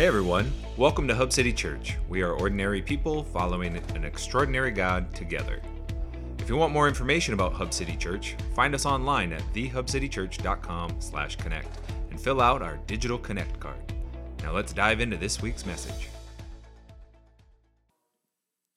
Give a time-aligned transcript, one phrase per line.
[0.00, 1.98] Hey everyone, welcome to Hub City Church.
[2.08, 5.60] We are ordinary people following an extraordinary God together.
[6.38, 11.78] If you want more information about Hub City Church, find us online at thehubcitychurch.com/connect
[12.08, 13.92] and fill out our digital connect card.
[14.42, 16.08] Now let's dive into this week's message.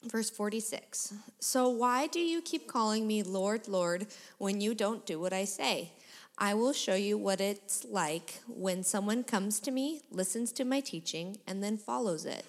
[0.03, 4.07] Verse 46 So why do you keep calling me Lord, Lord,
[4.39, 5.93] when you don't do what I say?
[6.38, 10.79] I will show you what it's like when someone comes to me, listens to my
[10.79, 12.45] teaching, and then follows it.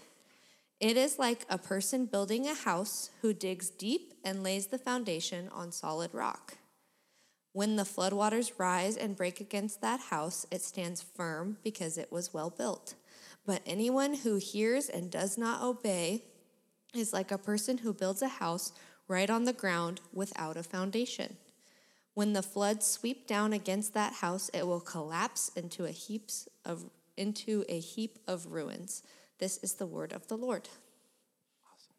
[0.81, 5.49] It is like a person building a house who digs deep and lays the foundation
[5.51, 6.59] on solid rock.
[7.53, 12.35] When the floodwaters rise and break against that house, it stands firm because it was
[12.35, 12.95] well built.
[13.47, 16.25] But anyone who hears and does not obey
[16.95, 18.73] is like a person who builds a house
[19.07, 21.37] right on the ground without a foundation.
[22.15, 26.85] When the floods sweep down against that house, it will collapse into a heaps of
[27.17, 29.03] into a heap of ruins.
[29.39, 30.69] This is the word of the Lord.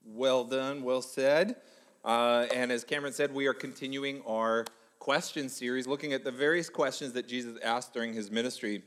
[0.06, 1.56] Well done, well said.
[2.04, 4.66] Uh, and as Cameron said, we are continuing our
[5.00, 8.84] question series, looking at the various questions that Jesus asked during his ministry.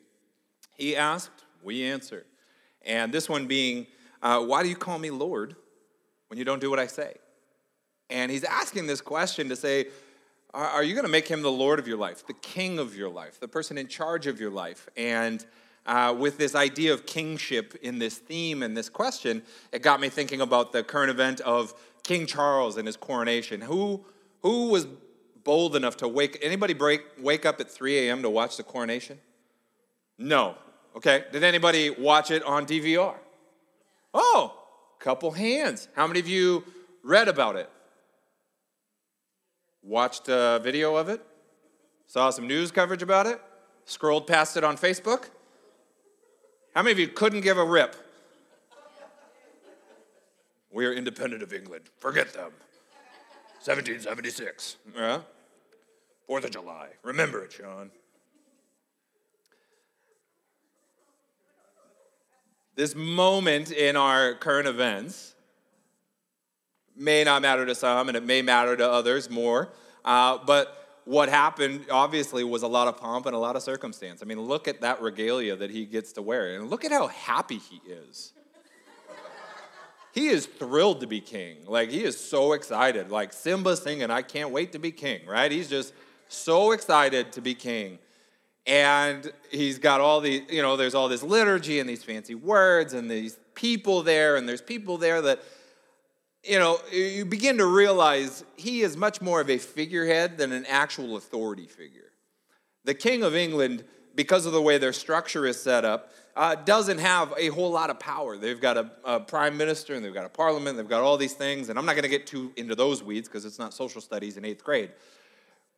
[0.77, 2.24] He asked, we answer.
[2.83, 3.86] And this one being,
[4.22, 5.56] uh, Why do you call me Lord
[6.28, 7.14] when you don't do what I say?
[8.11, 9.86] And he's asking this question to say,
[10.54, 13.10] are you going to make him the Lord of your life, the king of your
[13.10, 14.88] life, the person in charge of your life?
[14.96, 15.44] And
[15.86, 20.08] uh, with this idea of kingship in this theme and this question, it got me
[20.08, 23.60] thinking about the current event of King Charles and his coronation.
[23.60, 24.05] Who,
[24.42, 24.86] who was
[25.44, 28.22] bold enough to wake anybody break, wake up at 3 a.m.
[28.22, 29.18] to watch the coronation?
[30.18, 30.56] No.
[30.96, 31.24] Okay.
[31.30, 33.14] Did anybody watch it on DVR?
[34.14, 34.55] Oh,
[34.98, 35.88] couple hands.
[35.94, 36.64] How many of you
[37.02, 37.70] read about it?
[39.89, 41.25] Watched a video of it,
[42.06, 43.41] saw some news coverage about it,
[43.86, 45.30] scrolled past it on Facebook.
[46.75, 47.97] How many of you couldn't give a rip?
[50.70, 51.84] We are independent of England.
[51.97, 52.53] Forget them.
[53.64, 54.77] 1776.
[54.95, 55.20] Yeah?
[56.27, 56.91] Fourth of July.
[57.02, 57.91] Remember it, Sean.
[62.77, 65.35] This moment in our current events
[66.95, 69.73] may not matter to some and it may matter to others more.
[70.08, 74.23] Uh, but what happened, obviously, was a lot of pomp and a lot of circumstance.
[74.23, 77.08] I mean, look at that regalia that he gets to wear, and look at how
[77.08, 78.33] happy he is.
[80.14, 81.58] he is thrilled to be king.
[81.67, 83.11] Like, he is so excited.
[83.11, 85.52] Like, Simba singing, I can't wait to be king, right?
[85.52, 85.92] He's just
[86.29, 87.98] so excited to be king.
[88.67, 92.95] And he's got all the, you know, there's all this liturgy and these fancy words
[92.95, 95.42] and these people there, and there's people there that
[96.48, 100.64] you know, you begin to realize he is much more of a figurehead than an
[100.67, 102.11] actual authority figure.
[102.85, 106.98] The King of England, because of the way their structure is set up, uh, doesn't
[106.98, 108.39] have a whole lot of power.
[108.39, 111.35] They've got a, a, prime minister and they've got a parliament, they've got all these
[111.35, 114.01] things, and I'm not going to get too into those weeds because it's not social
[114.01, 114.91] studies in eighth grade.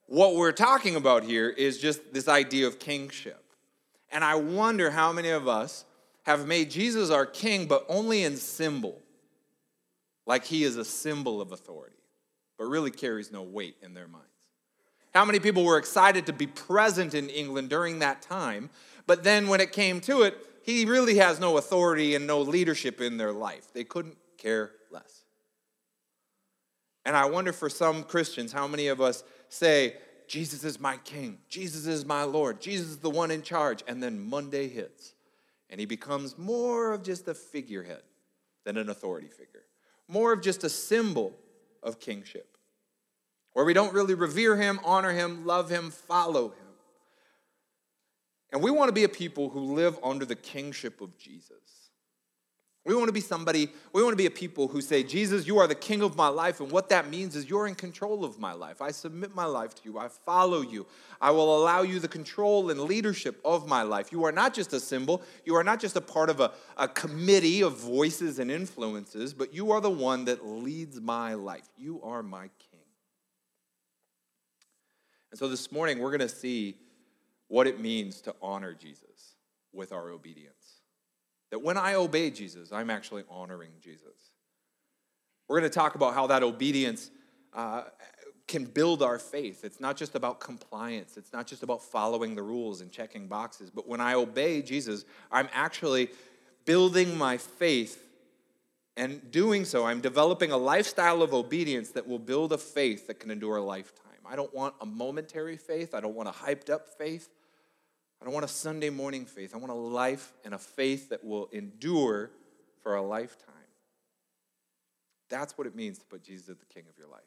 [0.07, 3.43] What we're talking about here is just this idea of kingship.
[4.13, 5.85] And I wonder how many of us
[6.25, 9.01] have made Jesus our king, but only in symbol
[10.31, 11.97] like he is a symbol of authority,
[12.57, 14.29] but really carries no weight in their minds.
[15.13, 18.71] How many people were excited to be present in England during that time,
[19.09, 23.01] but then when it came to it, he really has no authority and no leadership
[23.01, 23.73] in their life.
[23.73, 25.25] They couldn't care less.
[27.05, 29.97] And I wonder for some Christians, how many of us say,
[30.29, 34.01] Jesus is my king, Jesus is my Lord, Jesus is the one in charge, and
[34.01, 35.13] then Monday hits,
[35.69, 38.03] and he becomes more of just a figurehead
[38.65, 39.65] than an authority figure
[40.10, 41.38] more of just a symbol
[41.82, 42.56] of kingship,
[43.53, 46.66] where we don't really revere him, honor him, love him, follow him.
[48.53, 51.80] And we want to be a people who live under the kingship of Jesus.
[52.91, 55.61] We want to be somebody, we want to be a people who say, Jesus, you
[55.61, 56.59] are the king of my life.
[56.59, 58.83] And what that means is you're in control of my life.
[58.83, 59.97] I submit my life to you.
[59.97, 60.89] I follow you.
[61.21, 64.11] I will allow you the control and leadership of my life.
[64.11, 66.89] You are not just a symbol, you are not just a part of a, a
[66.89, 71.69] committee of voices and influences, but you are the one that leads my life.
[71.78, 72.81] You are my king.
[75.31, 76.75] And so this morning, we're going to see
[77.47, 79.37] what it means to honor Jesus
[79.72, 80.59] with our obedience.
[81.51, 84.31] That when I obey Jesus, I'm actually honoring Jesus.
[85.49, 87.11] We're going to talk about how that obedience
[87.53, 87.83] uh,
[88.47, 89.65] can build our faith.
[89.65, 93.71] It's not just about compliance, it's not just about following the rules and checking boxes.
[93.71, 96.11] But when I obey Jesus, I'm actually
[96.65, 98.07] building my faith.
[98.97, 103.19] And doing so, I'm developing a lifestyle of obedience that will build a faith that
[103.19, 104.19] can endure a lifetime.
[104.27, 107.29] I don't want a momentary faith, I don't want a hyped up faith.
[108.21, 109.55] I don't want a Sunday morning faith.
[109.55, 112.31] I want a life and a faith that will endure
[112.83, 113.55] for a lifetime.
[115.31, 117.22] That's what it means to put Jesus as the king of your life.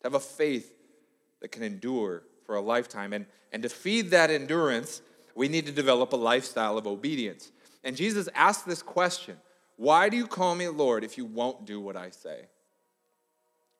[0.00, 0.72] To have a faith
[1.40, 3.12] that can endure for a lifetime.
[3.12, 5.02] And, and to feed that endurance,
[5.34, 7.52] we need to develop a lifestyle of obedience.
[7.84, 9.36] And Jesus asked this question
[9.76, 12.46] Why do you call me Lord if you won't do what I say?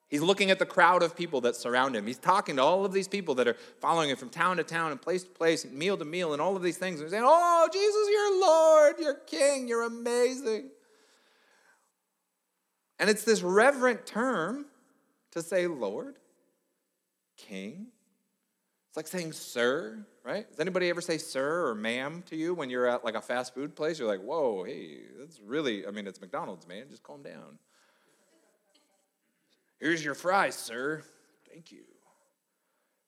[0.08, 2.06] He's looking at the crowd of people that surround him.
[2.06, 4.90] He's talking to all of these people that are following him from town to town
[4.90, 7.00] and place to place and meal to meal and all of these things.
[7.00, 10.70] And saying, Oh, Jesus, you're Lord, you're King, you're amazing.
[12.98, 14.66] And it's this reverent term
[15.32, 16.16] to say Lord,
[17.36, 17.88] King.
[18.88, 20.50] It's like saying sir, right?
[20.50, 23.54] Does anybody ever say sir or ma'am to you when you're at like a fast
[23.54, 23.98] food place?
[23.98, 26.86] You're like, whoa, hey, that's really, I mean, it's McDonald's, man.
[26.88, 27.58] Just calm down.
[29.80, 31.02] Here's your fries, sir.
[31.50, 31.82] Thank you.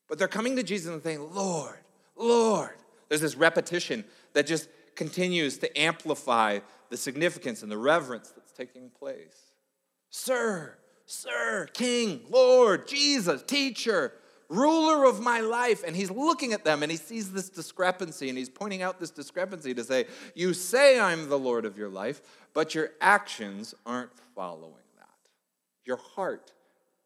[0.08, 1.78] But they're coming to Jesus and saying, Lord,
[2.16, 2.76] Lord.
[3.08, 8.90] There's this repetition that just continues to amplify the significance and the reverence that's taking
[8.90, 9.36] place.
[10.10, 10.76] Sir,
[11.06, 14.12] Sir, King, Lord, Jesus, teacher,
[14.48, 15.82] ruler of my life.
[15.84, 19.10] And he's looking at them and he sees this discrepancy and he's pointing out this
[19.10, 22.20] discrepancy to say, You say I'm the Lord of your life,
[22.54, 25.08] but your actions aren't following that.
[25.84, 26.52] Your heart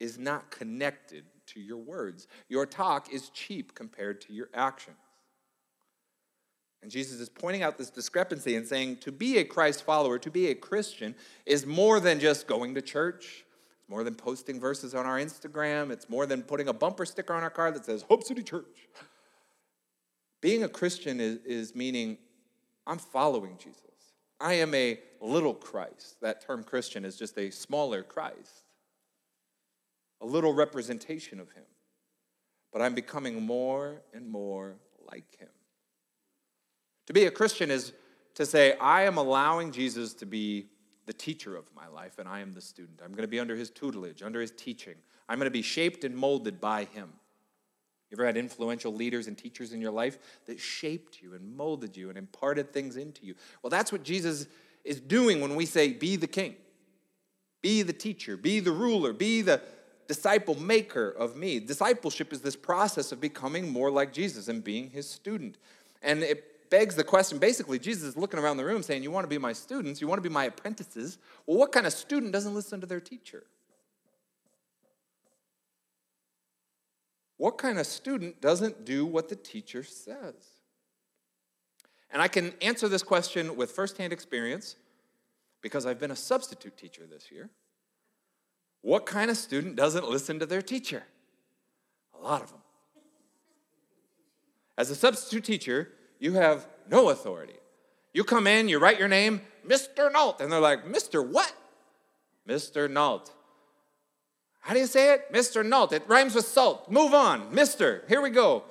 [0.04, 2.28] is not connected to your words.
[2.48, 4.96] Your talk is cheap compared to your actions.
[6.82, 10.30] And Jesus is pointing out this discrepancy and saying to be a Christ follower, to
[10.30, 11.14] be a Christian,
[11.46, 13.44] is more than just going to church.
[13.80, 15.90] It's more than posting verses on our Instagram.
[15.90, 18.88] It's more than putting a bumper sticker on our car that says Hub City Church.
[20.42, 22.18] Being a Christian is, is meaning
[22.86, 23.80] I'm following Jesus.
[24.38, 26.20] I am a little Christ.
[26.20, 28.64] That term Christian is just a smaller Christ
[30.24, 31.64] a little representation of him.
[32.72, 34.76] But I'm becoming more and more
[35.06, 35.50] like him.
[37.06, 37.92] To be a Christian is
[38.34, 40.68] to say, I am allowing Jesus to be
[41.06, 43.00] the teacher of my life, and I am the student.
[43.04, 44.94] I'm going to be under his tutelage, under his teaching.
[45.28, 47.10] I'm going to be shaped and molded by him.
[48.10, 51.98] You ever had influential leaders and teachers in your life that shaped you and molded
[51.98, 53.34] you and imparted things into you?
[53.62, 54.46] Well, that's what Jesus
[54.84, 56.56] is doing when we say, be the king,
[57.60, 59.60] be the teacher, be the ruler, be the,
[60.06, 61.60] disciple maker of me.
[61.60, 65.58] Discipleship is this process of becoming more like Jesus and being his student.
[66.02, 69.24] And it begs the question basically, Jesus is looking around the room saying, You want
[69.24, 71.18] to be my students, you want to be my apprentices.
[71.46, 73.44] Well, what kind of student doesn't listen to their teacher?
[77.36, 80.34] What kind of student doesn't do what the teacher says?
[82.10, 84.76] And I can answer this question with firsthand experience
[85.60, 87.50] because I've been a substitute teacher this year.
[88.84, 91.04] What kind of student doesn't listen to their teacher?
[92.20, 92.60] A lot of them.
[94.76, 95.88] As a substitute teacher,
[96.18, 97.54] you have no authority.
[98.12, 100.12] You come in, you write your name, Mr.
[100.12, 101.26] Nault, and they're like, Mr.
[101.26, 101.50] what?
[102.46, 102.90] Mr.
[102.90, 103.32] Nault.
[104.60, 105.32] How do you say it?
[105.32, 105.64] Mr.
[105.64, 105.94] Nault.
[105.94, 106.92] It rhymes with salt.
[106.92, 107.50] Move on.
[107.52, 108.06] Mr.
[108.06, 108.64] Here we go.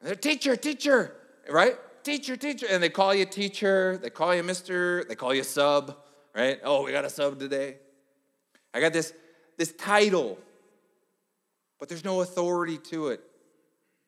[0.00, 1.16] they're teacher, teacher,
[1.50, 1.74] right?
[2.04, 2.66] Teacher, teacher.
[2.70, 5.96] And they call you teacher, they call you Mr., they call you sub,
[6.36, 6.60] right?
[6.62, 7.78] Oh, we got a sub today.
[8.78, 9.12] I got this,
[9.56, 10.38] this title,
[11.80, 13.20] but there's no authority to it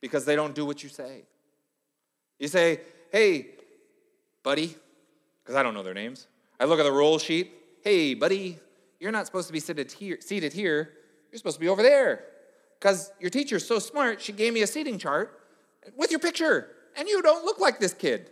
[0.00, 1.22] because they don't do what you say.
[2.38, 2.80] You say,
[3.10, 3.48] hey,
[4.44, 4.76] buddy,
[5.42, 6.28] because I don't know their names.
[6.60, 7.50] I look at the roll sheet.
[7.82, 8.60] Hey, buddy,
[9.00, 10.18] you're not supposed to be seated here.
[10.20, 10.92] Seated here.
[11.32, 12.26] You're supposed to be over there.
[12.78, 15.36] Because your teacher's so smart, she gave me a seating chart
[15.96, 18.30] with your picture, and you don't look like this kid.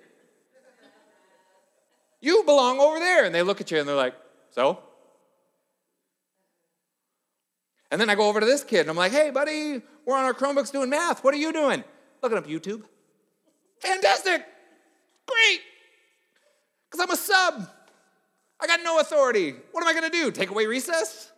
[2.20, 3.24] You belong over there.
[3.24, 4.14] And they look at you and they're like,
[4.50, 4.78] so?
[7.90, 10.24] And then I go over to this kid and I'm like, hey, buddy, we're on
[10.24, 11.24] our Chromebooks doing math.
[11.24, 11.84] What are you doing?
[12.22, 12.82] Looking up YouTube.
[13.80, 14.44] Fantastic.
[15.26, 15.60] Great.
[16.90, 17.68] Because I'm a sub.
[18.60, 19.54] I got no authority.
[19.72, 20.30] What am I going to do?
[20.30, 21.32] Take away recess?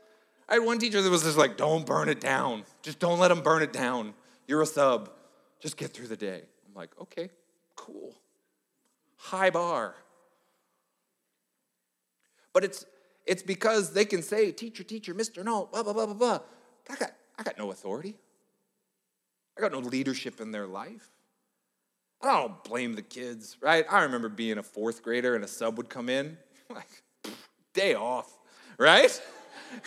[0.49, 2.65] I had one teacher that was just like, don't burn it down.
[2.83, 4.15] Just don't let them burn it down.
[4.49, 5.11] You're a sub.
[5.61, 6.43] Just get through the day.
[6.67, 7.31] I'm like, okay,
[7.77, 8.17] cool.
[9.17, 9.95] High bar.
[12.53, 12.85] But it's
[13.31, 15.45] it's because they can say, teacher, teacher, Mr.
[15.45, 16.41] No, blah, blah, blah, blah, blah.
[16.85, 18.17] But I got, I got no authority.
[19.57, 21.09] I got no leadership in their life.
[22.21, 23.85] I don't blame the kids, right?
[23.89, 26.39] I remember being a fourth grader and a sub would come in,
[26.75, 26.89] like,
[27.73, 28.37] day off,
[28.79, 29.23] right?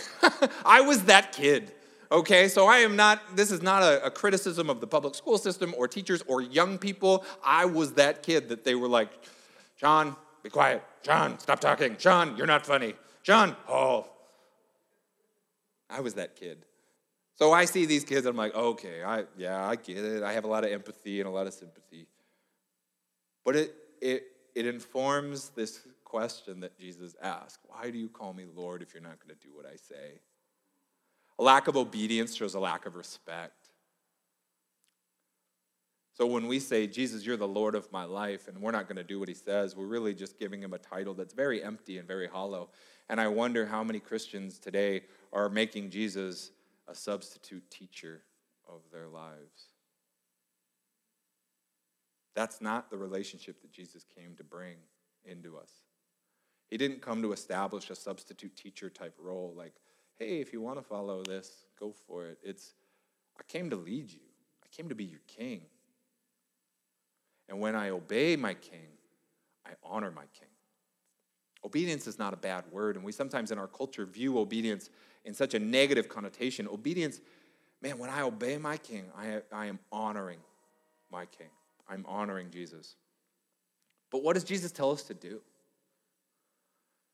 [0.66, 1.74] I was that kid,
[2.14, 2.48] okay?
[2.48, 5.76] So I am not, this is not a, a, criticism of the public school system
[5.78, 7.26] or teachers or young people.
[7.44, 9.10] I was that kid that they were like,
[9.76, 10.82] John, be quiet.
[11.02, 11.98] John, stop talking.
[11.98, 12.96] John, you're not funny.
[13.24, 14.08] John, oh.
[15.90, 16.66] I was that kid.
[17.36, 20.24] So I see these kids, and I'm like, okay, I, yeah, I get it.
[20.24, 22.08] I have a lot of empathy and a lot of sympathy.
[23.44, 24.24] But it, it,
[24.56, 29.02] it informs this question that Jesus asked Why do you call me Lord if you're
[29.02, 30.20] not going to do what I say?
[31.40, 33.63] A lack of obedience shows a lack of respect.
[36.14, 38.98] So when we say, Jesus, you're the Lord of my life, and we're not going
[38.98, 41.98] to do what he says, we're really just giving him a title that's very empty
[41.98, 42.70] and very hollow.
[43.10, 45.02] And I wonder how many Christians today
[45.32, 46.52] are making Jesus
[46.88, 48.22] a substitute teacher
[48.68, 49.70] of their lives.
[52.36, 54.76] That's not the relationship that Jesus came to bring
[55.26, 55.72] into us.
[56.70, 59.74] He didn't come to establish a substitute teacher type role like,
[60.16, 62.38] hey, if you want to follow this, go for it.
[62.44, 62.74] It's,
[63.40, 64.22] I came to lead you,
[64.64, 65.62] I came to be your king.
[67.54, 68.88] And when I obey my king,
[69.64, 70.48] I honor my king.
[71.64, 74.90] Obedience is not a bad word, and we sometimes in our culture view obedience
[75.24, 76.68] in such a negative connotation.
[76.68, 77.22] Obedience,
[77.80, 80.40] man, when I obey my king, I, I am honoring
[81.12, 81.52] my king.
[81.88, 82.96] I'm honoring Jesus.
[84.10, 85.40] But what does Jesus tell us to do?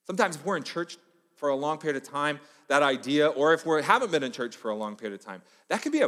[0.08, 0.96] Sometimes if we're in church
[1.36, 4.56] for a long period of time, that idea, or if we haven't been in church
[4.56, 6.08] for a long period of time, that could be a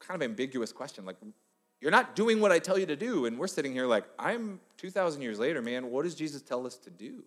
[0.00, 1.06] kind of ambiguous question.
[1.06, 1.16] Like,
[1.80, 3.26] you're not doing what I tell you to do.
[3.26, 5.90] And we're sitting here like, I'm 2,000 years later, man.
[5.90, 7.24] What does Jesus tell us to do?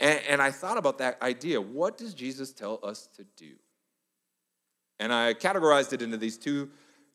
[0.00, 1.60] And, and I thought about that idea.
[1.60, 3.52] What does Jesus tell us to do?
[4.98, 6.70] And I categorized it into these two,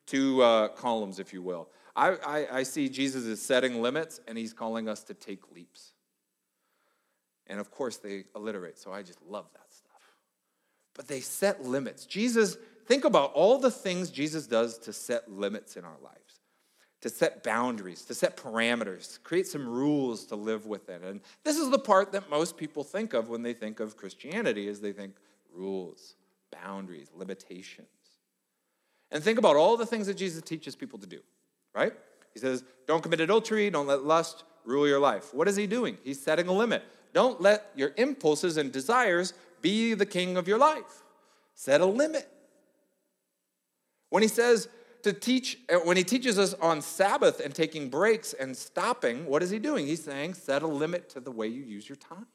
[0.05, 1.69] two uh, columns, if you will.
[1.95, 5.93] I, I, I see Jesus is setting limits and he's calling us to take leaps.
[7.47, 10.01] And of course, they alliterate, so I just love that stuff.
[10.93, 12.05] But they set limits.
[12.05, 12.57] Jesus
[12.89, 16.39] Think about all the things Jesus does to set limits in our lives,
[17.01, 21.03] to set boundaries, to set parameters, create some rules to live within.
[21.03, 24.67] And this is the part that most people think of when they think of Christianity
[24.67, 25.13] is they think
[25.53, 26.15] rules,
[26.51, 27.87] boundaries, limitations.
[29.11, 31.19] And think about all the things that Jesus teaches people to do,
[31.75, 31.93] right?
[32.33, 35.31] He says, don't commit adultery, don't let lust rule your life.
[35.31, 35.99] What is he doing?
[36.03, 36.81] He's setting a limit.
[37.13, 41.03] Don't let your impulses and desires be the king of your life.
[41.53, 42.27] Set a limit.
[44.09, 44.67] When he says
[45.03, 49.43] to teach, uh, when he teaches us on Sabbath and taking breaks and stopping, what
[49.43, 49.85] is he doing?
[49.85, 52.27] He's saying, set a limit to the way you use your time.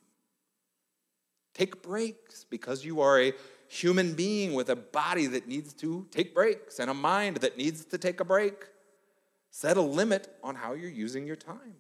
[1.52, 3.33] Take breaks because you are a
[3.69, 7.85] human being with a body that needs to take breaks and a mind that needs
[7.87, 8.66] to take a break.
[9.50, 11.76] Set a limit on how you're using your time.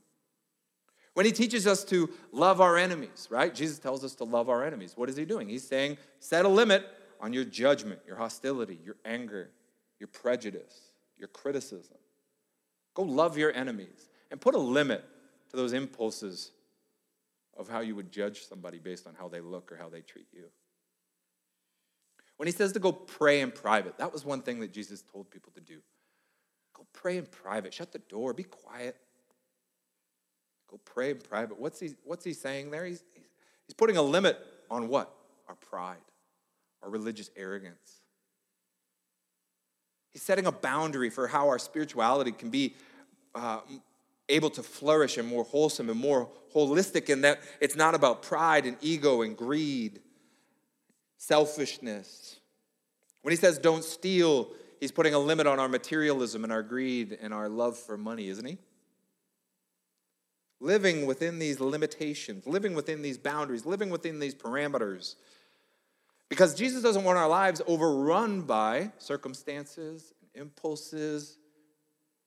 [1.14, 3.54] When he teaches us to love our enemies, right?
[3.54, 4.94] Jesus tells us to love our enemies.
[4.96, 5.48] What is he doing?
[5.48, 6.84] He's saying, set a limit
[7.20, 9.50] on your judgment, your hostility, your anger,
[9.98, 11.96] your prejudice, your criticism.
[12.94, 15.04] Go love your enemies and put a limit
[15.50, 16.50] to those impulses
[17.56, 20.26] of how you would judge somebody based on how they look or how they treat
[20.32, 20.44] you.
[22.36, 25.30] When he says to go pray in private, that was one thing that Jesus told
[25.30, 25.78] people to do.
[26.74, 27.72] Go pray in private.
[27.72, 28.32] Shut the door.
[28.32, 28.96] Be quiet.
[30.68, 31.60] Go pray in private.
[31.60, 32.84] What's he, what's he saying there?
[32.84, 33.04] He's,
[33.66, 34.38] he's putting a limit
[34.70, 35.14] on what?
[35.48, 35.98] Our pride,
[36.82, 38.00] our religious arrogance,
[40.14, 42.76] He's setting a boundary for how our spirituality can be
[43.34, 43.60] uh,
[44.28, 48.64] able to flourish and more wholesome and more holistic, in that it's not about pride
[48.64, 50.00] and ego and greed,
[51.18, 52.36] selfishness.
[53.22, 57.18] When he says don't steal, he's putting a limit on our materialism and our greed
[57.20, 58.58] and our love for money, isn't he?
[60.60, 65.16] Living within these limitations, living within these boundaries, living within these parameters
[66.34, 71.38] because Jesus doesn't want our lives overrun by circumstances, impulses,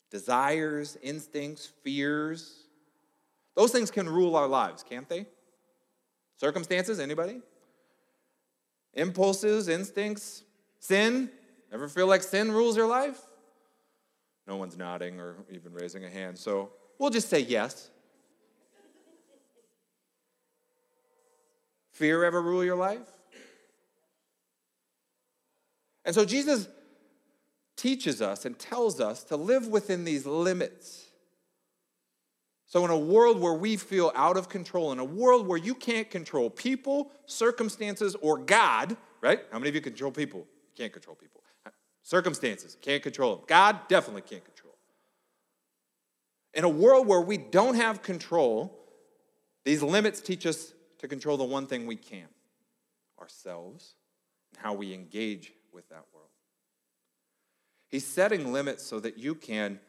[0.10, 2.68] desires, instincts, fears.
[3.58, 5.26] Those things can rule our lives, can't they?
[6.38, 7.42] Circumstances, anybody?
[8.94, 10.44] Impulses, instincts,
[10.80, 11.30] sin.
[11.74, 13.20] Ever feel like sin rules your life?
[14.48, 17.90] No one's nodding or even raising a hand, so we'll just say yes.
[21.92, 23.17] Fear ever rule your life?
[26.08, 26.68] And so Jesus
[27.76, 31.04] teaches us and tells us to live within these limits.
[32.66, 35.76] So, in a world where we feel out of control, in a world where you
[35.76, 39.42] can't control people, circumstances, or God, right?
[39.52, 40.40] How many of you control people?
[40.40, 41.42] You can't control people.
[42.04, 43.46] Circumstances, can't control them.
[43.48, 44.74] God definitely can't control.
[46.54, 48.74] In a world where we don't have control,
[49.66, 52.28] these limits teach us to control the one thing we can
[53.20, 53.96] ourselves
[54.52, 56.30] and how we engage with that world.
[57.90, 59.80] He's setting limits so that you can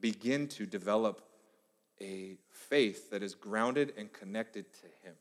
[0.00, 1.22] begin to develop
[2.00, 5.14] a faith that is grounded and connected to Him.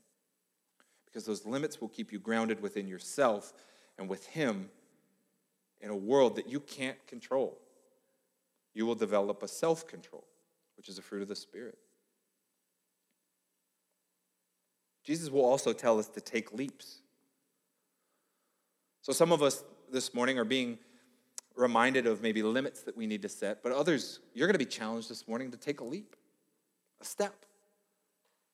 [1.06, 3.54] Because those limits will keep you grounded within yourself
[3.98, 4.70] and with Him
[5.82, 7.58] in a world that you can't control,
[8.74, 10.26] you will develop a self control,
[10.78, 11.78] which is a fruit of the Spirit.
[15.04, 17.03] Jesus will also tell us to take leaps.
[19.04, 20.80] So, some of us this morning are being
[21.58, 24.66] reminded of maybe limits that we need to set, but others, you're going to be
[24.66, 26.16] challenged this morning to take a leap,
[27.02, 27.36] a step.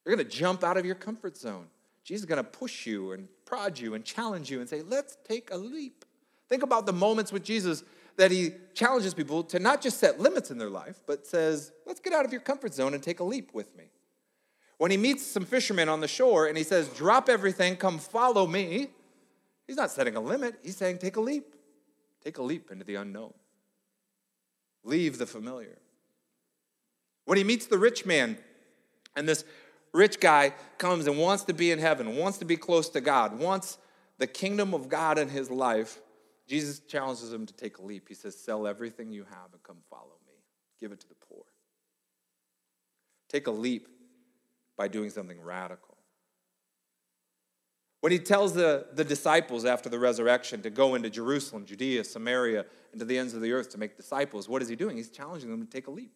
[0.04, 1.68] You're going to jump out of your comfort zone.
[2.04, 5.20] Jesus is going to push you and prod you and challenge you and say, let's
[5.24, 6.04] take a leap.
[6.48, 7.84] Think about the moments with Jesus
[8.18, 12.00] that he challenges people to not just set limits in their life, but says, let's
[12.00, 13.92] get out of your comfort zone and take a leap with me.
[14.80, 18.48] When he meets some fishermen on the shore and he says, drop everything, come follow
[18.48, 18.90] me,
[19.70, 20.56] he's not setting a limit.
[20.64, 21.54] He's saying, take a leap.
[22.24, 23.34] Take a leap into the unknown.
[24.84, 25.78] Leave the familiar.
[27.26, 28.40] When he meets the rich man
[29.16, 29.46] and this
[29.94, 33.38] rich guy comes and wants to be in heaven, wants to be close to God,
[33.38, 33.78] wants
[34.18, 36.00] the kingdom of God in his life,
[36.48, 38.08] Jesus challenges him to take a leap.
[38.08, 40.34] He says, Sell everything you have and come follow me.
[40.80, 41.44] Give it to the poor.
[43.30, 43.88] Take a leap
[44.76, 45.89] by doing something radical.
[48.02, 52.66] When he tells the, the disciples after the resurrection to go into Jerusalem, Judea, Samaria,
[52.92, 54.96] and to the ends of the earth to make disciples, what is he doing?
[54.96, 56.14] He's challenging them to take a leap.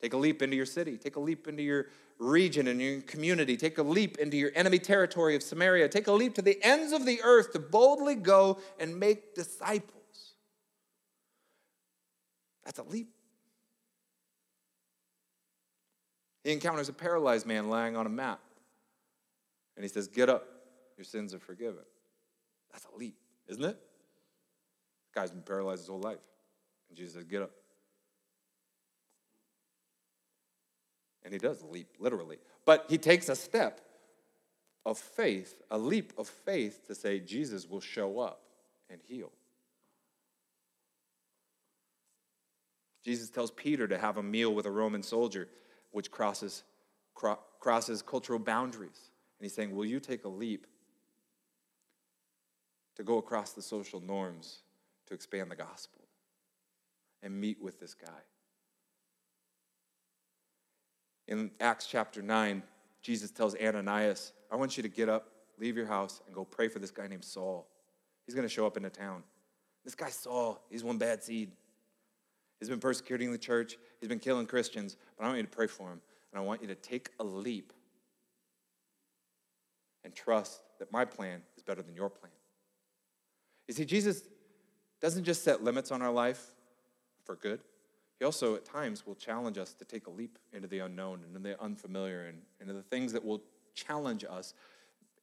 [0.00, 0.96] Take a leap into your city.
[0.96, 1.86] Take a leap into your
[2.18, 3.56] region and your community.
[3.56, 5.88] Take a leap into your enemy territory of Samaria.
[5.88, 10.34] Take a leap to the ends of the earth to boldly go and make disciples.
[12.64, 13.10] That's a leap.
[16.44, 18.40] He encounters a paralyzed man lying on a mat.
[19.76, 20.46] And he says, Get up,
[20.96, 21.84] your sins are forgiven.
[22.72, 23.16] That's a leap,
[23.48, 23.78] isn't it?
[25.12, 26.18] The guy's been paralyzed his whole life.
[26.88, 27.50] And Jesus says, Get up.
[31.24, 32.38] And he does leap, literally.
[32.64, 33.80] But he takes a step
[34.84, 38.42] of faith, a leap of faith to say, Jesus will show up
[38.90, 39.30] and heal.
[43.04, 45.48] Jesus tells Peter to have a meal with a Roman soldier,
[45.90, 46.62] which crosses,
[47.14, 49.10] cro- crosses cultural boundaries.
[49.38, 50.66] And he's saying, Will you take a leap
[52.96, 54.62] to go across the social norms
[55.06, 56.02] to expand the gospel
[57.22, 58.20] and meet with this guy?
[61.28, 62.62] In Acts chapter 9,
[63.00, 65.28] Jesus tells Ananias, I want you to get up,
[65.58, 67.66] leave your house, and go pray for this guy named Saul.
[68.26, 69.22] He's going to show up in the town.
[69.84, 71.50] This guy Saul, he's one bad seed.
[72.60, 75.66] He's been persecuting the church, he's been killing Christians, but I want you to pray
[75.66, 76.00] for him.
[76.32, 77.72] And I want you to take a leap
[80.04, 82.32] and trust that my plan is better than your plan.
[83.68, 84.22] You see, Jesus
[85.00, 86.52] doesn't just set limits on our life
[87.24, 87.60] for good,
[88.22, 91.36] he also, at times, will challenge us to take a leap into the unknown and
[91.36, 93.42] into the unfamiliar and into the things that will
[93.74, 94.54] challenge us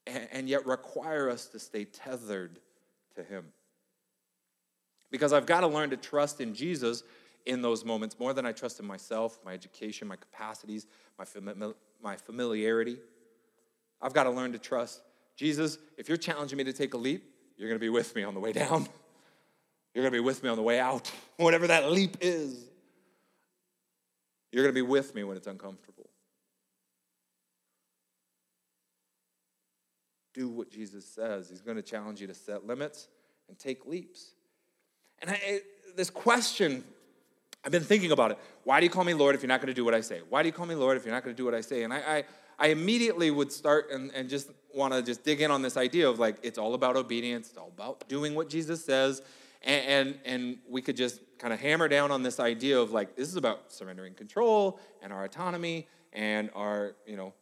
[0.05, 2.59] and, yet require us to stay tethered
[3.15, 3.45] to Him.
[5.11, 7.03] Because I've got to learn to trust in Jesus
[7.45, 10.85] in those moments more than I trust in myself, my education, my capacities,
[11.17, 11.73] my, fami-
[12.03, 12.97] my familiarity.
[14.01, 14.99] I've got to learn to trust
[15.37, 15.77] Jesus.
[15.97, 17.23] If you're challenging me to take a leap,
[17.59, 18.87] you're going to be with me on the way down.
[19.93, 22.65] You're going to be with me on the way out, whatever that leap is.
[24.51, 26.09] You're going to be with me when it's uncomfortable.
[30.33, 31.49] Do what Jesus says.
[31.49, 33.09] He's going to challenge you to set limits
[33.49, 34.31] and take leaps.
[35.21, 35.59] And I,
[35.97, 36.83] this question,
[37.65, 38.39] I've been thinking about it.
[38.63, 40.21] Why do you call me Lord if you're not going to do what I say?
[40.29, 41.83] Why do you call me Lord if you're not going to do what I say?
[41.83, 42.23] And I, I,
[42.59, 46.09] I immediately would start and, and just want to just dig in on this idea
[46.09, 49.21] of like, it's all about obedience, it's all about doing what Jesus says.
[49.61, 53.15] And, and, and we could just kind of hammer down on this idea of like,
[53.15, 57.33] this is about surrendering control and our autonomy and our, you know,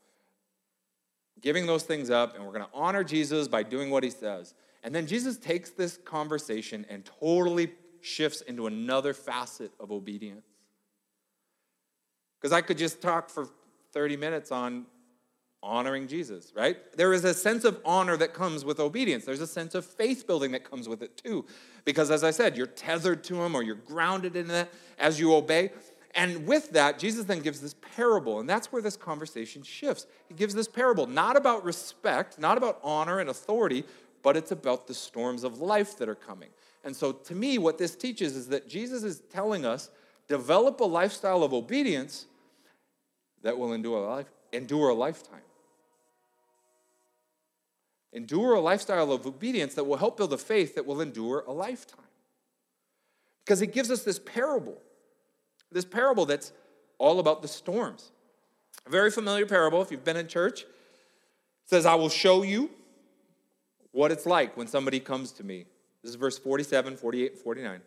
[1.41, 2.35] giving those things up.
[2.35, 4.53] And we're going to honor Jesus by doing what he says.
[4.83, 10.45] And then Jesus takes this conversation and totally shifts into another facet of obedience.
[12.39, 13.47] Because I could just talk for
[13.93, 14.85] 30 minutes on
[15.63, 16.77] honoring Jesus, right?
[16.95, 19.25] There is a sense of honor that comes with obedience.
[19.25, 21.45] There's a sense of faith building that comes with it too.
[21.83, 25.33] Because as I said, you're tethered to Him or you're grounded in it as you
[25.33, 25.71] obey.
[26.15, 30.07] And with that, Jesus then gives this parable, and that's where this conversation shifts.
[30.27, 33.83] He gives this parable not about respect, not about honor and authority,
[34.23, 36.49] but it's about the storms of life that are coming.
[36.83, 39.89] And so, to me, what this teaches is that Jesus is telling us
[40.27, 42.25] develop a lifestyle of obedience
[43.43, 45.41] that will endure a, life, endure a lifetime.
[48.17, 51.53] Endure a lifestyle of obedience that will help build a faith that will endure a
[51.53, 51.99] lifetime.
[53.45, 54.81] Because he gives us this parable,
[55.71, 56.51] this parable that's
[56.97, 58.09] all about the storms.
[58.87, 60.65] A very familiar parable, if you've been in church,
[61.65, 62.71] says, I will show you
[63.91, 65.67] what it's like when somebody comes to me.
[66.01, 67.81] This is verse 47, 48, and 49.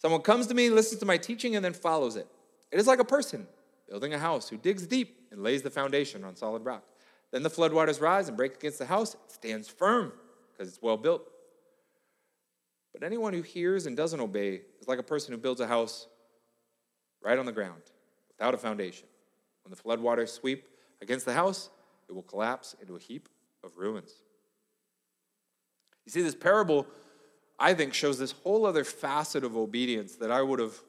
[0.00, 2.28] Someone comes to me, listens to my teaching, and then follows it.
[2.70, 3.48] It is like a person
[3.88, 6.84] building a house who digs deep and lays the foundation on solid rock.
[7.32, 9.14] Then the floodwaters rise and break against the house.
[9.14, 10.12] It stands firm
[10.52, 11.22] because it's well built.
[12.92, 16.08] But anyone who hears and doesn't obey is like a person who builds a house
[17.22, 17.82] right on the ground
[18.28, 19.06] without a foundation.
[19.62, 20.68] When the floodwaters sweep
[21.02, 21.70] against the house,
[22.08, 23.28] it will collapse into a heap
[23.62, 24.12] of ruins.
[26.06, 26.86] You see, this parable,
[27.58, 30.80] I think, shows this whole other facet of obedience that I would have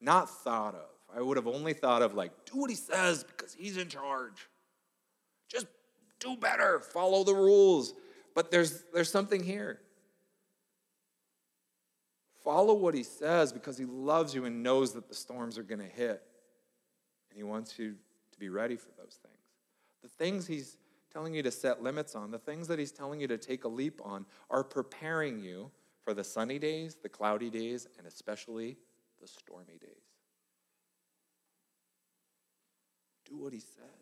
[0.00, 0.90] not thought of.
[1.16, 4.48] I would have only thought of, like, do what he says because he's in charge.
[5.52, 5.66] Just
[6.18, 7.92] do better, follow the rules.
[8.34, 9.80] But there's, there's something here.
[12.42, 15.80] Follow what he says because he loves you and knows that the storms are going
[15.80, 16.22] to hit.
[17.30, 17.94] And he wants you
[18.32, 19.36] to be ready for those things.
[20.02, 20.78] The things he's
[21.12, 23.68] telling you to set limits on, the things that he's telling you to take a
[23.68, 25.70] leap on, are preparing you
[26.02, 28.78] for the sunny days, the cloudy days, and especially
[29.20, 29.90] the stormy days.
[33.28, 34.01] Do what he says.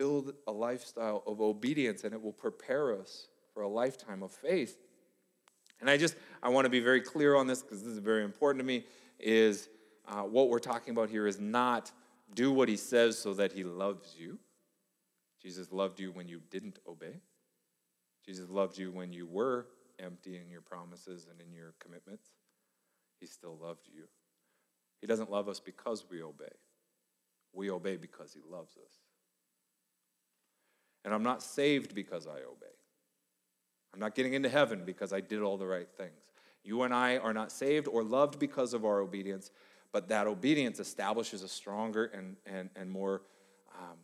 [0.00, 4.78] Build a lifestyle of obedience, and it will prepare us for a lifetime of faith.
[5.78, 8.24] And I just, I want to be very clear on this because this is very
[8.24, 8.86] important to me,
[9.18, 9.68] is
[10.08, 11.92] uh, what we're talking about here is not
[12.34, 14.38] do what he says so that he loves you.
[15.42, 17.20] Jesus loved you when you didn't obey.
[18.24, 19.66] Jesus loved you when you were
[19.98, 22.28] empty in your promises and in your commitments.
[23.20, 24.04] He still loved you.
[25.02, 26.56] He doesn't love us because we obey.
[27.52, 29.09] We obey because he loves us.
[31.04, 32.66] And I'm not saved because I obey.
[33.92, 36.32] I'm not getting into heaven because I did all the right things.
[36.62, 39.50] You and I are not saved or loved because of our obedience,
[39.92, 43.22] but that obedience establishes a stronger and, and, and more,
[43.80, 43.96] um,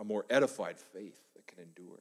[0.00, 2.00] a more edified faith that can endure.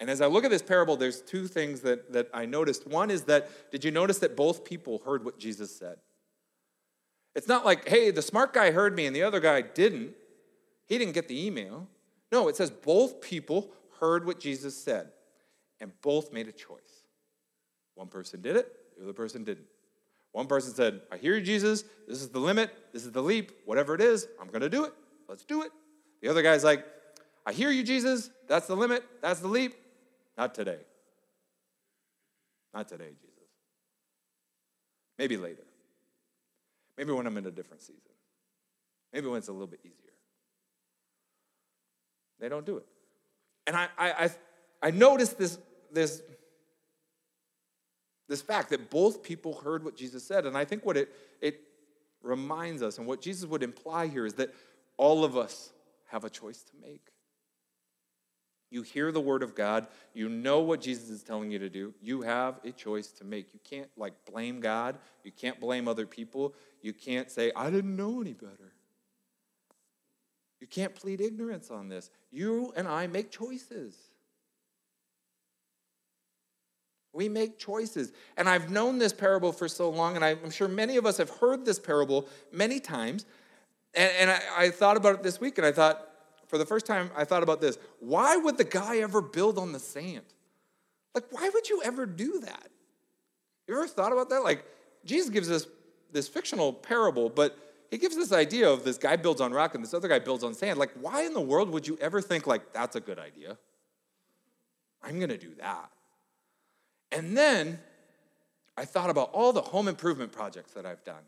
[0.00, 2.86] And as I look at this parable, there's two things that, that I noticed.
[2.86, 5.98] One is that, did you notice that both people heard what Jesus said?
[7.34, 10.14] It's not like, hey, the smart guy heard me and the other guy didn't.
[10.92, 11.88] He didn't get the email.
[12.30, 15.08] No, it says both people heard what Jesus said
[15.80, 17.06] and both made a choice.
[17.94, 19.64] One person did it, the other person didn't.
[20.32, 21.84] One person said, I hear you, Jesus.
[22.06, 22.70] This is the limit.
[22.92, 23.52] This is the leap.
[23.64, 24.92] Whatever it is, I'm going to do it.
[25.30, 25.70] Let's do it.
[26.20, 26.84] The other guy's like,
[27.46, 28.28] I hear you, Jesus.
[28.46, 29.02] That's the limit.
[29.22, 29.74] That's the leap.
[30.36, 30.80] Not today.
[32.74, 33.48] Not today, Jesus.
[35.18, 35.64] Maybe later.
[36.98, 38.12] Maybe when I'm in a different season.
[39.10, 40.11] Maybe when it's a little bit easier.
[42.42, 42.86] They don't do it.
[43.66, 44.30] And I, I, I,
[44.82, 45.58] I noticed this,
[45.92, 46.22] this
[48.32, 50.46] this fact that both people heard what Jesus said.
[50.46, 51.60] And I think what it, it
[52.22, 54.54] reminds us and what Jesus would imply here is that
[54.96, 55.70] all of us
[56.08, 57.08] have a choice to make.
[58.70, 61.92] You hear the word of God, you know what Jesus is telling you to do.
[62.00, 63.52] You have a choice to make.
[63.52, 67.94] You can't like blame God, you can't blame other people, you can't say, I didn't
[67.94, 68.72] know any better.
[70.62, 72.08] You can't plead ignorance on this.
[72.30, 73.96] You and I make choices.
[77.12, 78.12] We make choices.
[78.36, 81.30] And I've known this parable for so long, and I'm sure many of us have
[81.30, 83.26] heard this parable many times.
[83.92, 86.08] And, and I, I, thought about it this week, and I thought,
[86.46, 87.76] for the first time, I thought about this.
[87.98, 90.22] Why would the guy ever build on the sand?
[91.12, 92.68] Like, why would you ever do that?
[93.66, 94.44] You ever thought about that?
[94.44, 94.64] Like,
[95.04, 95.66] Jesus gives us
[96.12, 97.58] this fictional parable, but
[97.92, 100.42] he gives this idea of this guy builds on rock and this other guy builds
[100.42, 100.78] on sand.
[100.78, 103.58] Like, why in the world would you ever think, like, that's a good idea?
[105.02, 105.90] I'm gonna do that.
[107.10, 107.78] And then
[108.78, 111.22] I thought about all the home improvement projects that I've done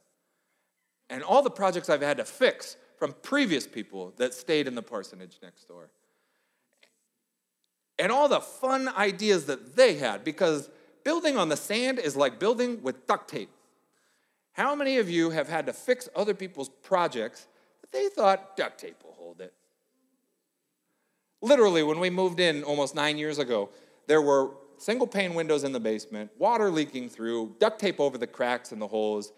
[1.11, 4.81] and all the projects I've had to fix from previous people that stayed in the
[4.81, 5.90] parsonage next door.
[7.98, 10.70] And all the fun ideas that they had because
[11.05, 13.50] building on the sand is like building with duct tape.
[14.55, 17.49] How many of you have had to fix other people's projects
[17.81, 19.53] that they thought duct tape will hold it?
[21.43, 23.69] Literally, when we moved in almost nine years ago,
[24.07, 28.29] there were single pane windows in the basement, water leaking through, duct tape over the
[28.29, 29.33] cracks and the holes,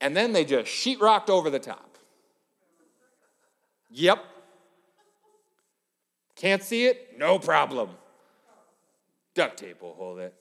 [0.00, 1.98] and then they just sheetrocked over the top.
[3.90, 4.24] Yep.
[6.36, 7.18] Can't see it?
[7.18, 7.90] No problem.
[9.34, 10.34] Duct tape will hold it.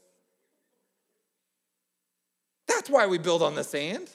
[2.68, 4.10] That's why we build on the sand.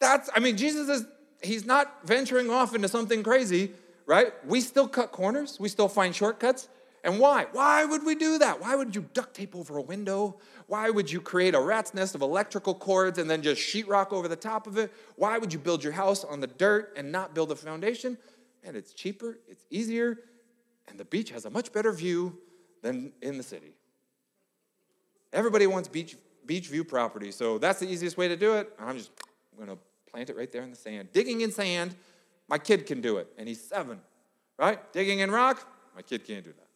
[0.00, 1.06] That's, I mean, Jesus is,
[1.42, 3.72] he's not venturing off into something crazy,
[4.06, 4.32] right?
[4.46, 6.68] We still cut corners, we still find shortcuts,
[7.04, 7.46] And why?
[7.52, 8.62] Why would we do that?
[8.62, 10.38] Why would you duct tape over a window?
[10.68, 14.26] Why would you create a rat's nest of electrical cords and then just sheetrock over
[14.26, 14.90] the top of it?
[15.16, 18.16] Why would you build your house on the dirt and not build a foundation?
[18.64, 20.16] And it's cheaper, it's easier,
[20.88, 22.38] and the beach has a much better view
[22.82, 23.76] than in the city.
[25.30, 28.72] Everybody wants beach, beach view property, so that's the easiest way to do it.
[28.78, 29.10] I'm just
[29.58, 29.78] gonna
[30.10, 31.08] plant it right there in the sand.
[31.12, 31.94] Digging in sand,
[32.48, 34.00] my kid can do it, and he's seven,
[34.58, 34.92] right?
[34.92, 36.68] Digging in rock, my kid can't do that.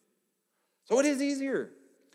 [0.85, 1.71] So it is easier.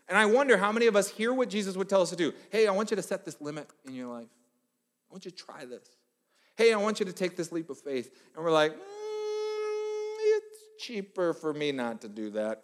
[0.07, 2.33] And I wonder how many of us hear what Jesus would tell us to do.
[2.51, 4.27] Hey, I want you to set this limit in your life.
[5.09, 5.89] I want you to try this.
[6.55, 8.11] Hey, I want you to take this leap of faith.
[8.35, 12.63] And we're like, mm, it's cheaper for me not to do that.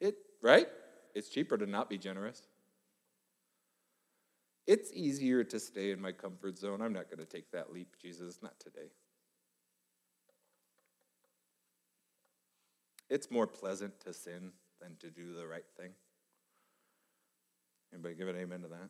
[0.00, 0.68] It, right?
[1.14, 2.42] It's cheaper to not be generous.
[4.66, 6.82] It's easier to stay in my comfort zone.
[6.82, 8.90] I'm not going to take that leap, Jesus, not today.
[13.08, 14.50] It's more pleasant to sin
[14.80, 15.90] than to do the right thing.
[17.92, 18.88] Anybody give an amen to that?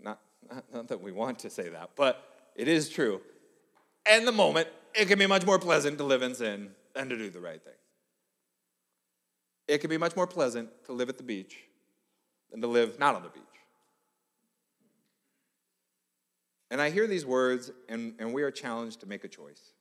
[0.00, 2.22] Not, not, not that we want to say that, but
[2.54, 3.20] it is true.
[4.08, 7.16] And the moment, it can be much more pleasant to live in sin than to
[7.16, 7.72] do the right thing.
[9.66, 11.56] It can be much more pleasant to live at the beach
[12.50, 13.42] than to live not on the beach.
[16.74, 19.74] And I hear these words, and, and we are challenged to make a choice.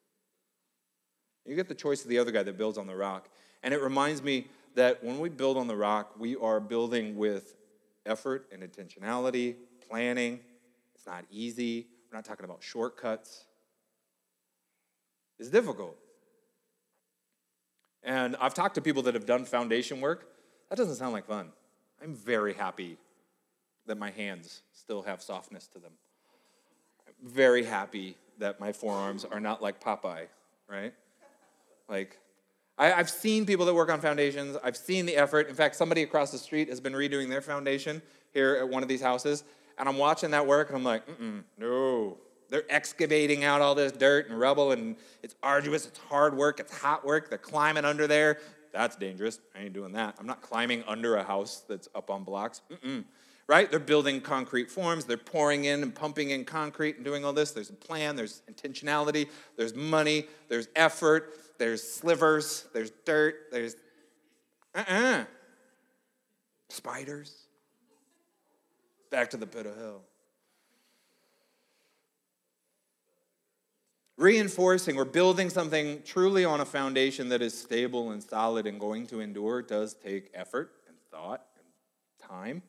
[1.44, 3.30] You get the choice of the other guy that builds on the rock.
[3.64, 7.56] And it reminds me that when we build on the rock, we are building with
[8.06, 9.56] effort and intentionality,
[9.90, 10.40] planning.
[10.94, 11.88] It's not easy.
[12.12, 13.46] We're not talking about shortcuts.
[15.40, 15.98] It's difficult.
[18.04, 20.28] And I've talked to people that have done foundation work.
[20.70, 21.54] That doesn't sound like fun.
[22.04, 22.98] I'm very happy
[23.88, 25.94] that my hands still have softness to them.
[27.24, 30.28] Very happy that my forearms are not like Popeye,
[30.68, 30.94] right?
[31.88, 32.20] Like,
[32.78, 34.58] I, have seen people that work on foundations.
[34.64, 35.48] I've seen the effort.
[35.48, 38.02] In fact, somebody across the street has been redoing their foundation
[38.34, 39.44] here at one of these houses.
[39.78, 42.18] And I'm watching that work and I'm like, mm no.
[42.50, 46.78] They're excavating out all this dirt and rubble and it's arduous, it's hard work, it's
[46.78, 47.30] hot work.
[47.30, 48.40] They're climbing under there.
[48.72, 49.40] That's dangerous.
[49.56, 50.16] I ain't doing that.
[50.20, 52.62] I'm not climbing under a house that's up on blocks.
[52.72, 53.06] Mm-mm.
[53.48, 53.70] Right?
[53.70, 55.06] They're building concrete forms.
[55.06, 57.52] They're pouring in and pumping in concrete and doing all this.
[57.52, 63.76] There's a plan, there's intentionality, there's money, there's effort there's slivers, there's dirt, there's
[64.76, 65.26] uh-uh.
[66.70, 67.32] Spiders.
[69.12, 70.02] Back to the pit of hell.
[74.18, 79.06] Reinforcing or building something truly on a foundation that is stable and solid and going
[79.08, 82.64] to endure does take effort and thought and time.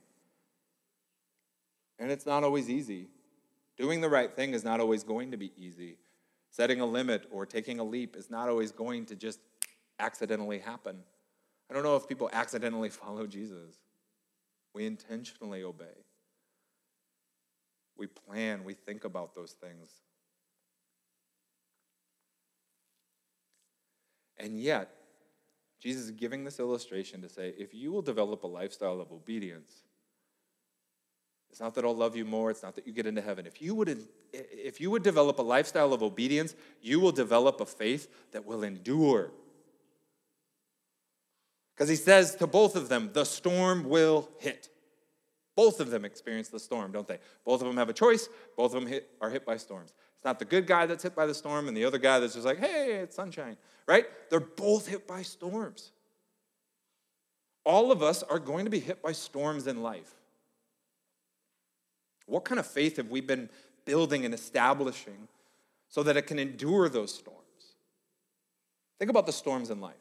[1.98, 3.08] And it's not always easy.
[3.76, 5.98] Doing the right thing is not always going to be easy.
[6.50, 9.40] Setting a limit or taking a leap is not always going to just
[9.98, 10.98] accidentally happen.
[11.70, 13.76] I don't know if people accidentally follow Jesus.
[14.72, 16.04] We intentionally obey.
[17.96, 19.90] We plan, we think about those things.
[24.36, 24.90] And yet,
[25.80, 29.83] Jesus is giving this illustration to say if you will develop a lifestyle of obedience,
[31.54, 32.50] it's not that I'll love you more.
[32.50, 33.46] It's not that you get into heaven.
[33.46, 37.64] If you would, if you would develop a lifestyle of obedience, you will develop a
[37.64, 39.30] faith that will endure.
[41.72, 44.68] Because he says to both of them, the storm will hit.
[45.54, 47.20] Both of them experience the storm, don't they?
[47.44, 48.28] Both of them have a choice.
[48.56, 49.94] Both of them hit, are hit by storms.
[50.16, 52.34] It's not the good guy that's hit by the storm and the other guy that's
[52.34, 54.06] just like, hey, it's sunshine, right?
[54.28, 55.92] They're both hit by storms.
[57.64, 60.16] All of us are going to be hit by storms in life.
[62.26, 63.48] What kind of faith have we been
[63.84, 65.28] building and establishing
[65.88, 67.40] so that it can endure those storms?
[68.98, 69.94] Think about the storms in life,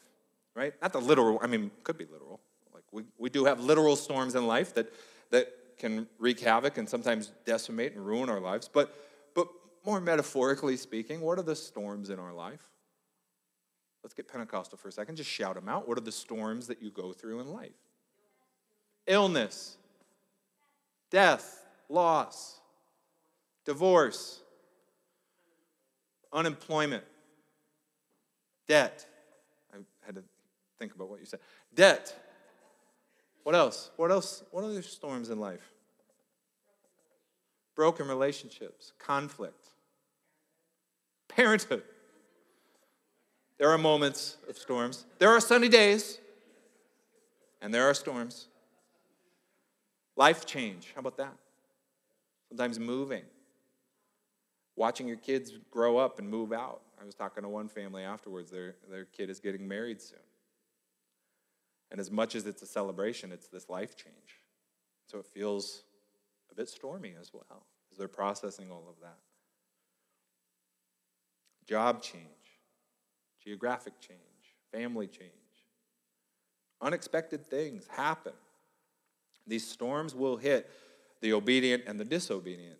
[0.55, 0.73] right?
[0.81, 2.39] Not the literal, I mean, could be literal.
[2.73, 4.93] Like we, we do have literal storms in life that,
[5.31, 8.69] that can wreak havoc and sometimes decimate and ruin our lives.
[8.71, 8.95] But,
[9.35, 9.47] but
[9.85, 12.61] more metaphorically speaking, what are the storms in our life?
[14.03, 15.15] Let's get Pentecostal for a second.
[15.15, 15.87] Just shout them out.
[15.87, 17.71] What are the storms that you go through in life?
[19.07, 19.77] Illness,
[21.09, 21.62] death,
[21.93, 22.59] loss,
[23.65, 24.41] divorce,
[26.33, 27.03] unemployment,
[28.67, 29.05] debt.
[29.71, 30.23] I had to
[30.79, 31.39] think about what you said.
[31.73, 32.13] Debt.
[33.43, 33.91] What else?
[33.97, 34.43] What else?
[34.51, 35.71] What other storms in life?
[37.75, 39.67] Broken relationships, conflict,
[41.27, 41.83] parenthood.
[43.57, 45.05] There are moments of storms.
[45.19, 46.19] There are sunny days,
[47.61, 48.47] and there are storms.
[50.15, 50.91] Life change.
[50.95, 51.33] How about that?
[52.53, 53.23] Sometimes moving,
[54.75, 56.81] watching your kids grow up and move out.
[57.01, 60.19] I was talking to one family afterwards, their, their kid is getting married soon.
[61.89, 64.41] And as much as it's a celebration, it's this life change.
[65.07, 65.83] So it feels
[66.51, 69.17] a bit stormy as well as they're processing all of that.
[71.67, 72.23] Job change,
[73.43, 74.19] geographic change,
[74.71, 75.31] family change.
[76.81, 78.33] Unexpected things happen.
[79.47, 80.69] These storms will hit
[81.23, 82.77] the obedient and the disobedient.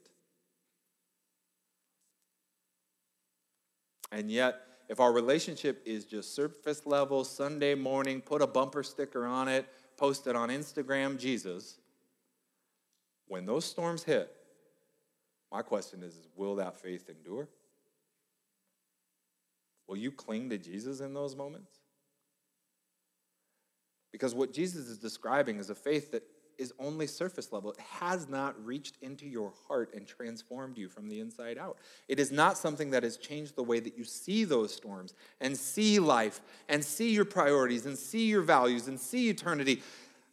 [4.12, 9.26] And yet, if our relationship is just surface level, Sunday morning, put a bumper sticker
[9.26, 11.78] on it, post it on Instagram, Jesus,
[13.30, 14.30] when those storms hit,
[15.50, 17.48] my question is, is will that faith endure?
[19.88, 21.72] Will you cling to Jesus in those moments?
[24.12, 26.24] Because what Jesus is describing is a faith that
[26.58, 27.72] is only surface level.
[27.72, 31.78] It has not reached into your heart and transformed you from the inside out.
[32.08, 35.58] It is not something that has changed the way that you see those storms and
[35.58, 39.82] see life and see your priorities and see your values and see eternity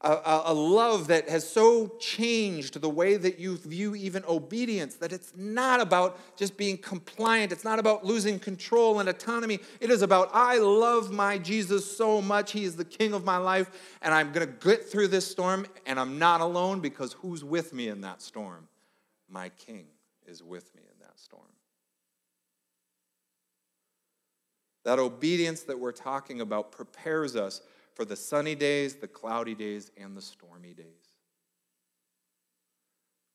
[0.03, 5.13] a, a, love that has so changed the way that you view even obedience that
[5.13, 7.53] it's not about just being compliant.
[7.53, 9.59] It's not about losing control and autonomy.
[9.79, 12.53] It is about, I love my Jesus so much.
[12.53, 15.67] He is the king of my life, and I'm going to get through this storm,
[15.85, 18.69] and I'm not alone because who's with me in that storm?
[19.29, 19.85] My king
[20.27, 21.43] is with me in that storm.
[24.85, 27.61] That obedience that we're talking about prepares us
[28.01, 30.87] for the sunny days, the cloudy days, and the stormy days.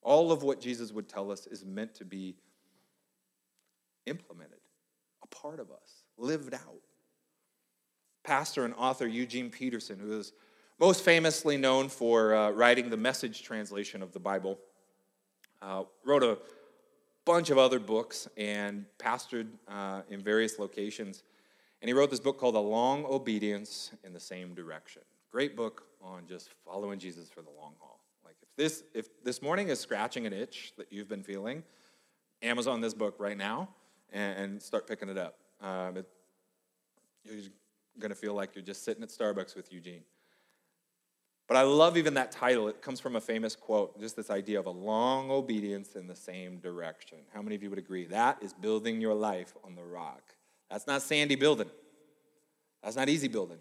[0.01, 2.33] All of what Jesus would tell us is meant to be
[4.07, 4.57] implemented,
[5.21, 6.81] a part of us, lived out.
[8.23, 10.33] Pastor and author Eugene Peterson, who is
[10.79, 14.57] most famously known for uh, writing the message translation of the Bible,
[15.61, 16.39] uh, wrote a
[17.23, 21.21] bunch of other books and pastored uh, in various locations.
[21.81, 25.01] And he wrote this book called A Long Obedience in the Same Direction.
[25.31, 27.99] Great book on just following Jesus for the long haul.
[28.23, 31.63] Like if this if this morning is scratching an itch that you've been feeling,
[32.41, 33.69] Amazon this book right now
[34.11, 35.37] and, and start picking it up.
[35.61, 36.07] Um, it,
[37.23, 37.51] you're
[37.99, 40.03] going to feel like you're just sitting at Starbucks with Eugene.
[41.47, 42.67] But I love even that title.
[42.67, 46.15] It comes from a famous quote, just this idea of a long obedience in the
[46.15, 47.19] same direction.
[47.33, 48.05] How many of you would agree?
[48.05, 50.34] That is building your life on the rock.
[50.69, 51.69] That's not sandy building.
[52.83, 53.57] That's not easy building.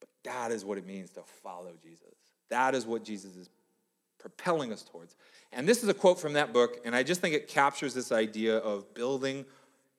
[0.00, 2.14] But that is what it means to follow Jesus.
[2.50, 3.48] That is what Jesus is
[4.18, 5.16] propelling us towards.
[5.52, 8.12] And this is a quote from that book, and I just think it captures this
[8.12, 9.44] idea of building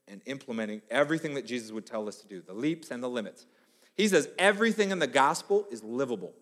[0.07, 3.45] and implementing everything that Jesus would tell us to do the leaps and the limits.
[3.95, 6.33] He says, Everything in the gospel is livable.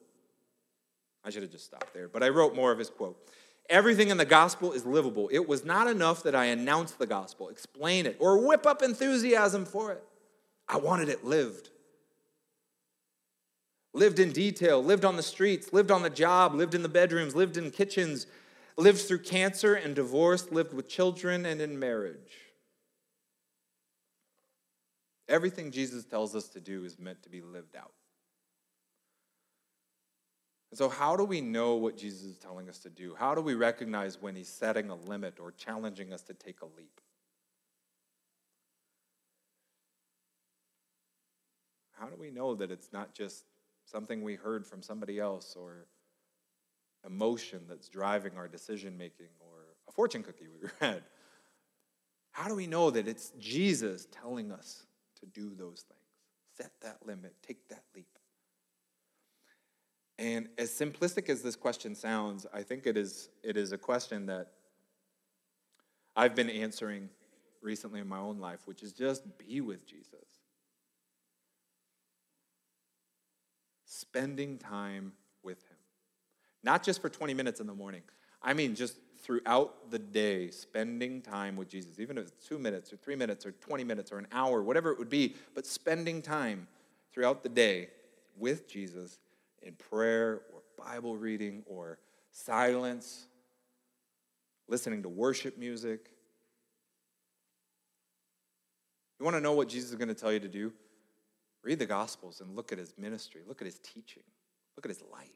[1.23, 3.17] I should have just stopped there, but I wrote more of his quote.
[3.71, 5.29] Everything in the gospel is livable.
[5.31, 9.63] It was not enough that I announce the gospel, explain it, or whip up enthusiasm
[9.63, 10.03] for it.
[10.67, 11.69] I wanted it lived.
[13.93, 17.33] Lived in detail, lived on the streets, lived on the job, lived in the bedrooms,
[17.33, 18.27] lived in kitchens,
[18.75, 22.39] lived through cancer and divorce, lived with children and in marriage.
[25.29, 27.93] Everything Jesus tells us to do is meant to be lived out.
[30.71, 33.13] And so, how do we know what Jesus is telling us to do?
[33.13, 36.65] How do we recognize when he's setting a limit or challenging us to take a
[36.65, 37.01] leap?
[41.91, 43.43] How do we know that it's not just
[43.85, 45.87] something we heard from somebody else or
[47.05, 51.03] emotion that's driving our decision making or a fortune cookie we read?
[52.31, 54.85] How do we know that it's Jesus telling us
[55.19, 55.99] to do those things?
[56.55, 58.07] Set that limit, take that leap.
[60.21, 64.27] And as simplistic as this question sounds, I think it is, it is a question
[64.27, 64.51] that
[66.15, 67.09] I've been answering
[67.59, 70.27] recently in my own life, which is just be with Jesus.
[73.83, 75.77] Spending time with Him.
[76.63, 78.03] Not just for 20 minutes in the morning,
[78.43, 82.93] I mean, just throughout the day, spending time with Jesus, even if it's two minutes
[82.93, 86.21] or three minutes or 20 minutes or an hour, whatever it would be, but spending
[86.21, 86.67] time
[87.11, 87.89] throughout the day
[88.37, 89.17] with Jesus
[89.61, 91.99] in prayer or Bible reading or
[92.31, 93.27] silence,
[94.67, 96.09] listening to worship music.
[99.19, 100.73] You want to know what Jesus is going to tell you to do?
[101.63, 104.23] Read the Gospels and look at his ministry, look at his teaching,
[104.75, 105.27] look at his life.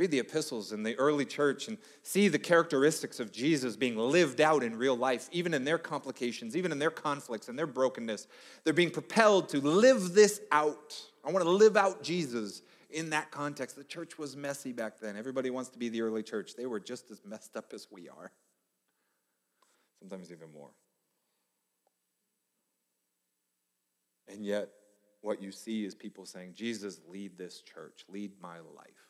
[0.00, 4.40] Read the epistles in the early church and see the characteristics of Jesus being lived
[4.40, 8.26] out in real life, even in their complications, even in their conflicts and their brokenness.
[8.64, 10.98] They're being propelled to live this out.
[11.22, 13.76] I want to live out Jesus in that context.
[13.76, 15.18] The church was messy back then.
[15.18, 16.54] Everybody wants to be the early church.
[16.56, 18.32] They were just as messed up as we are,
[19.98, 20.70] sometimes even more.
[24.28, 24.70] And yet,
[25.20, 29.09] what you see is people saying, Jesus, lead this church, lead my life.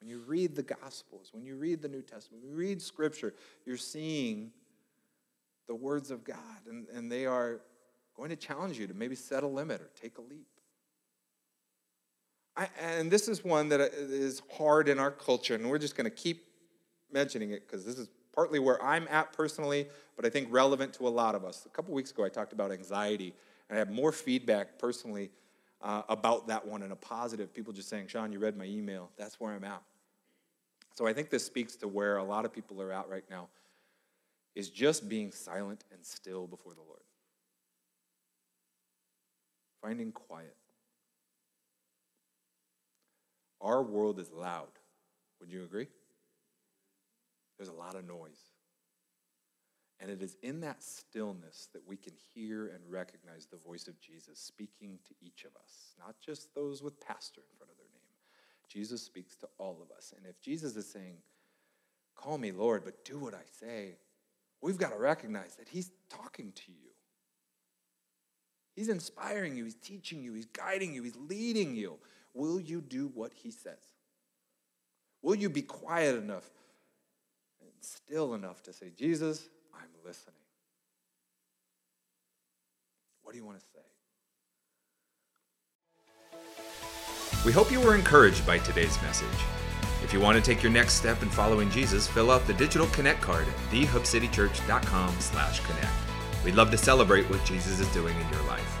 [0.00, 3.34] When you read the Gospels, when you read the New Testament, when you read Scripture,
[3.66, 4.50] you're seeing
[5.68, 7.60] the words of God, and, and they are
[8.16, 10.46] going to challenge you to maybe set a limit or take a leap.
[12.56, 16.10] I, and this is one that is hard in our culture, and we're just going
[16.10, 16.46] to keep
[17.12, 19.86] mentioning it because this is partly where I'm at personally,
[20.16, 21.66] but I think relevant to a lot of us.
[21.66, 23.34] A couple weeks ago, I talked about anxiety,
[23.68, 25.30] and I have more feedback personally
[25.82, 27.54] uh, about that one in a positive.
[27.54, 29.10] People just saying, Sean, you read my email.
[29.16, 29.82] That's where I'm at.
[31.00, 33.48] So I think this speaks to where a lot of people are at right now
[34.54, 37.00] is just being silent and still before the Lord.
[39.80, 40.54] Finding quiet.
[43.62, 44.68] Our world is loud.
[45.40, 45.88] Would you agree?
[47.56, 48.42] There's a lot of noise.
[50.00, 53.98] And it is in that stillness that we can hear and recognize the voice of
[54.02, 57.89] Jesus speaking to each of us, not just those with pastor in front of their.
[58.70, 60.14] Jesus speaks to all of us.
[60.16, 61.16] And if Jesus is saying,
[62.14, 63.96] Call me Lord, but do what I say,
[64.60, 66.90] we've got to recognize that He's talking to you.
[68.76, 71.98] He's inspiring you, He's teaching you, He's guiding you, He's leading you.
[72.34, 73.78] Will you do what He says?
[75.22, 76.48] Will you be quiet enough
[77.60, 80.34] and still enough to say, Jesus, I'm listening?
[83.22, 83.80] What do you want to say?
[87.44, 89.28] We hope you were encouraged by today's message.
[90.04, 92.86] If you want to take your next step in following Jesus, fill out the digital
[92.88, 95.92] connect card at thehubcitychurch.com slash connect.
[96.44, 98.79] We'd love to celebrate what Jesus is doing in your life.